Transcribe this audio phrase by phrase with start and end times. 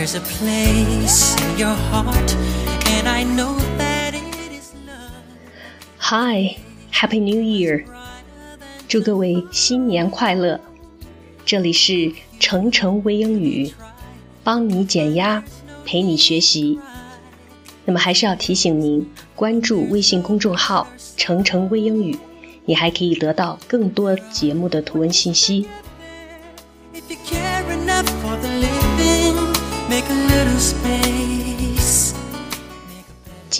[0.00, 2.34] There's a place in your heart,
[2.86, 5.12] and I know that it is love.
[5.98, 6.56] Hi,
[6.90, 7.84] Happy New Year！
[8.88, 10.58] 祝各位新年快乐！
[11.44, 13.74] 这里是程程微英语，
[14.42, 15.44] 帮你减压，
[15.84, 16.78] 陪你学习。
[17.84, 22.18] 那么还是要提醒您关注微信公众号“程程微英语”，
[22.64, 25.66] 你还可以得到更多节目的图文信息。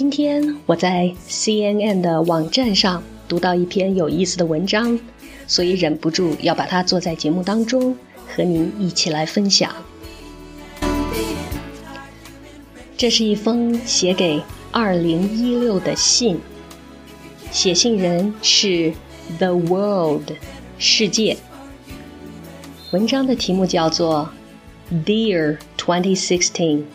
[0.01, 4.99] 今天我在 CNN 的网站上读到一篇有意思的文章，
[5.45, 7.95] 所以忍不住要把它做在节目当中，
[8.27, 9.71] 和您一起来分享。
[12.97, 14.41] 这是一封写给
[14.73, 16.39] 2016的信，
[17.51, 18.91] 写信人是
[19.37, 20.31] The World
[20.79, 21.37] 世界。
[22.91, 24.31] 文章的题目叫做
[25.05, 26.85] Dear 2016,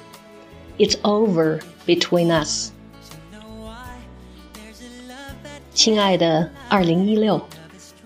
[0.76, 2.72] It's over between us。
[5.76, 7.42] 亲爱的2016，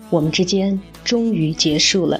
[0.09, 2.19] 我们之间终于结束了。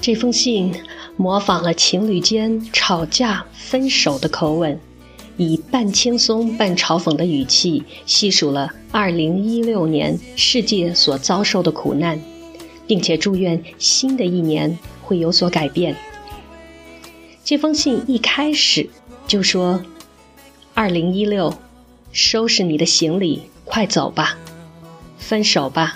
[0.00, 0.74] 这封信
[1.18, 4.80] 模仿了情侣间吵架、分手的口吻，
[5.36, 12.18] 以半轻松半嘲讽的语气细数了2016年世界所遭受的苦难，
[12.86, 15.94] 并且祝愿新的一年会有所改变。
[17.44, 18.88] 这封信一开始
[19.26, 19.82] 就说
[20.74, 21.54] ：“2016，
[22.11, 24.37] 收拾你的行李，快走吧，
[25.17, 25.95] 分手吧。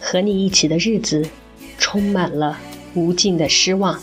[0.00, 1.28] 和你一起的日子
[1.78, 2.58] 充满了
[2.94, 4.00] 无尽的失望。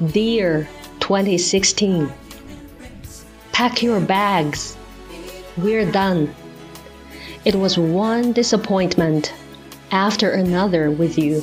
[0.00, 0.66] Dear
[1.00, 2.08] 2016,
[3.52, 4.72] pack your bags.
[5.56, 6.28] We're done.
[7.44, 9.30] It was one disappointment
[9.90, 11.42] after another with you.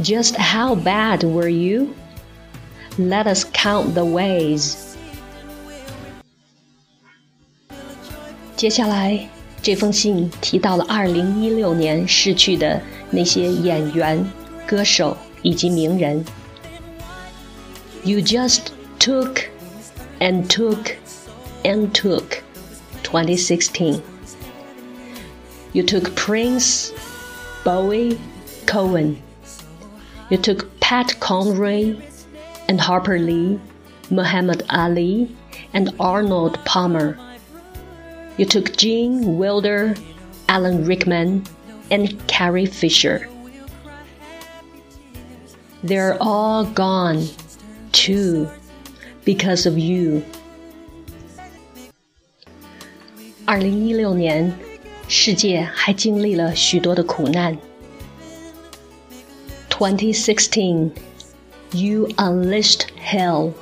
[0.00, 1.94] Just how bad were you?
[2.98, 4.85] Let us count the ways.
[8.56, 9.28] 接下来，
[9.62, 14.24] 这封信提到了2016年逝去的那些演员、
[14.66, 16.24] 歌手以及名人。
[18.04, 19.44] You just took
[20.18, 20.96] and took
[21.62, 22.42] and took
[23.04, 24.00] 2016.
[25.72, 26.90] You took Prince,
[27.64, 28.18] Bowie,
[28.66, 29.16] Cohen.
[30.28, 31.96] You took Pat Conroy
[32.66, 33.58] and Harper Lee,
[34.10, 35.28] Muhammad Ali,
[35.72, 37.16] and Arnold Palmer.
[38.36, 39.94] You took Gene Wilder,
[40.48, 41.44] Alan Rickman,
[41.90, 43.28] and Carrie Fisher.
[45.84, 47.26] They're all gone,
[47.92, 48.48] too,
[49.24, 50.22] because of you.
[53.44, 54.52] 二零一六年，
[55.08, 57.58] 世界还经历了许多的苦难。
[59.70, 60.92] 2016,
[61.72, 63.52] you unleashed hell.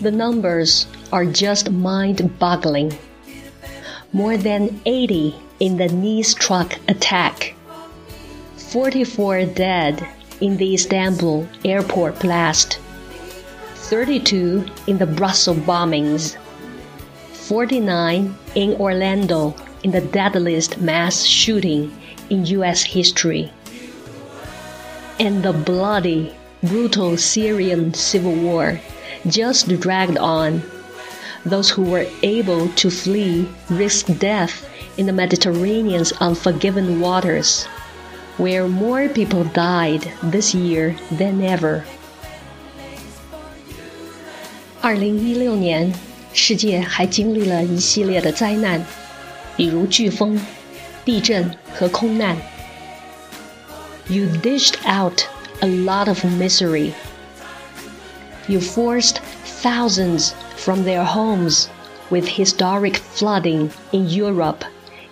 [0.00, 2.92] The numbers are just mind boggling.
[4.15, 7.53] More than 80 in the Nice truck attack.
[8.55, 10.07] 44 dead
[10.39, 12.79] in the Istanbul airport blast.
[13.75, 16.37] 32 in the Brussels bombings.
[17.33, 21.91] 49 in Orlando in the deadliest mass shooting
[22.29, 23.51] in US history.
[25.19, 26.33] And the bloody,
[26.63, 28.79] brutal Syrian civil war
[29.27, 30.63] just dragged on.
[31.44, 34.66] Those who were able to flee risked death
[34.96, 37.66] in the Mediterranean's unforgiven waters,
[38.36, 41.82] where more people died this year than ever.
[44.82, 45.92] 二零一六年，
[46.32, 48.84] 世界还经历了一系列的灾难，
[49.56, 50.40] 比如飓风、
[51.04, 52.36] 地震和空难。
[54.08, 55.22] You dished out
[55.60, 56.92] a lot of misery.
[58.48, 59.16] You forced
[59.62, 61.69] thousands from their homes
[62.09, 64.63] with historic flooding in Europe,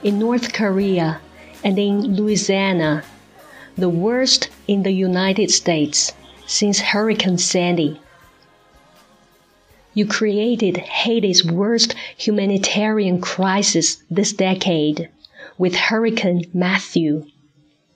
[0.03, 1.19] in North Korea,
[1.63, 3.03] and in Louisiana,
[3.77, 6.13] the worst in the United States
[6.45, 7.99] since Hurricane Sandy.
[9.93, 15.09] You created Haiti's worst humanitarian crisis this decade
[15.57, 17.25] with Hurricane Matthew,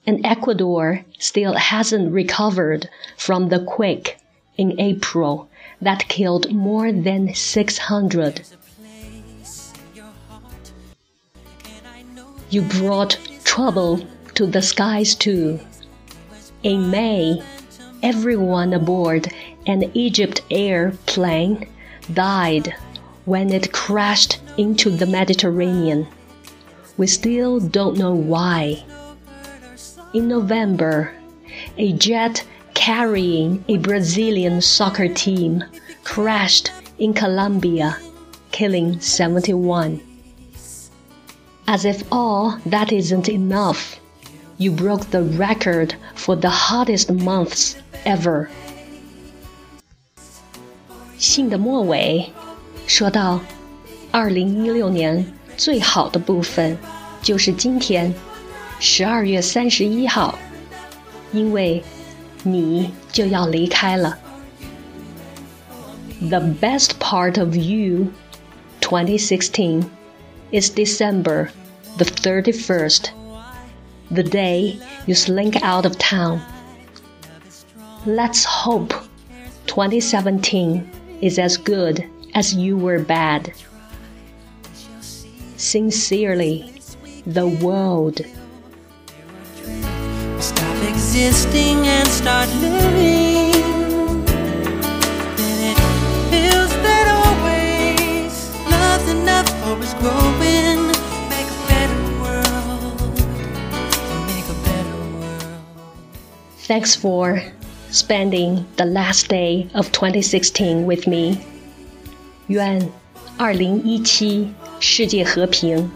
[0.06, 4.16] and Ecuador still hasn't recovered from the quake
[4.56, 5.47] in April
[5.80, 8.42] that killed more than 600.
[12.50, 15.60] You brought trouble to the skies too.
[16.62, 17.42] In May,
[18.02, 19.32] everyone aboard
[19.66, 21.68] an Egypt Air plane
[22.14, 22.74] died
[23.26, 26.06] when it crashed into the Mediterranean.
[26.96, 28.82] We still don't know why.
[30.14, 31.12] In November,
[31.76, 32.44] a jet
[32.87, 35.63] carrying a Brazilian soccer team
[36.03, 37.97] crashed in Colombia,
[38.51, 40.01] killing 71.
[41.65, 43.99] As if all that isn't enough,
[44.57, 47.75] you broke the record for the hottest months
[48.05, 48.49] ever.
[51.17, 52.31] 信的末尾
[52.85, 53.39] 说到，
[54.11, 55.25] 二零一六年
[55.55, 56.77] 最好的部分
[57.21, 58.13] 就是今天，
[58.79, 60.37] 十二月三十一号，
[61.31, 61.81] 因为
[62.43, 64.17] 你就要离开了。
[66.21, 68.13] The best part of you,
[68.79, 69.83] 2016,
[70.51, 71.49] is December
[71.97, 73.11] the 31st,
[74.09, 76.41] the day you slink out of town.
[78.05, 78.93] Let's hope
[79.67, 80.89] 2017
[81.21, 82.05] is as good
[82.35, 83.53] as you were bad.
[85.57, 86.73] Sincerely,
[87.25, 88.21] the world.
[90.77, 93.51] Stop existing and start living.
[95.35, 95.79] Then it
[96.29, 98.33] feels that always
[98.69, 100.87] love's enough or is growing.
[101.29, 103.15] Make a better world.
[104.27, 105.63] Make a better world.
[106.67, 107.41] Thanks for
[107.91, 111.37] spending the last day of 2016 with me.
[112.47, 112.89] 愿
[113.37, 115.89] 2017世界和平，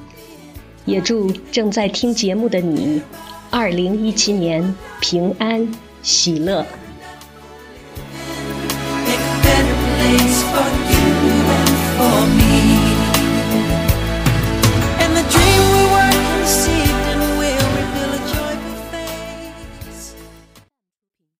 [0.85, 3.01] 也祝正在听节目的你
[3.52, 5.70] 二零一七年平安
[6.02, 6.64] 喜乐。